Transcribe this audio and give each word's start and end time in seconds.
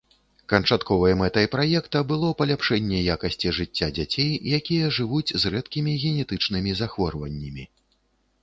Канчатковай 0.51 1.13
мэтай 1.19 1.47
праекта 1.55 2.01
было 2.11 2.31
паляпшэнне 2.39 3.01
якасці 3.15 3.53
жыцця 3.59 3.91
дзяцей, 3.99 4.31
якія 4.59 4.89
жывуць 4.99 5.35
з 5.45 5.53
рэдкімі 5.57 5.91
генетычнымі 6.05 6.71
захворваннямі. 6.81 7.63